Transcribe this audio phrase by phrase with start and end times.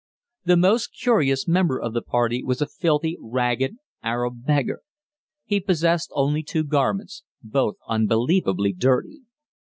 [0.45, 4.81] The most curious member of the party was a filthy, ragged Arab beggar.
[5.45, 9.21] He possessed only two garments, both unbelievably dirty.